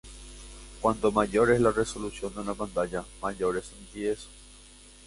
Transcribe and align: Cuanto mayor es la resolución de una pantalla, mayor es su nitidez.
Cuanto 0.81 1.11
mayor 1.11 1.51
es 1.51 1.61
la 1.61 1.71
resolución 1.71 2.33
de 2.33 2.41
una 2.41 2.55
pantalla, 2.55 3.05
mayor 3.21 3.55
es 3.57 3.65
su 3.65 3.75
nitidez. 3.75 4.25